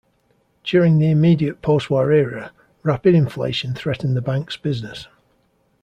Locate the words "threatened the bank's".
3.75-4.57